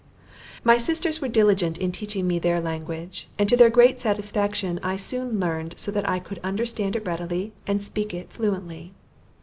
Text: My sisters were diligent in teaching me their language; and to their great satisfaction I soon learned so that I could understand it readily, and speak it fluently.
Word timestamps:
My 0.63 0.79
sisters 0.79 1.21
were 1.21 1.27
diligent 1.27 1.77
in 1.77 1.91
teaching 1.91 2.25
me 2.27 2.39
their 2.39 2.59
language; 2.59 3.29
and 3.37 3.47
to 3.47 3.55
their 3.55 3.69
great 3.69 3.99
satisfaction 3.99 4.79
I 4.81 4.95
soon 4.95 5.39
learned 5.39 5.75
so 5.77 5.91
that 5.91 6.09
I 6.09 6.17
could 6.17 6.39
understand 6.43 6.95
it 6.95 7.05
readily, 7.05 7.53
and 7.67 7.79
speak 7.83 8.11
it 8.11 8.33
fluently. 8.33 8.93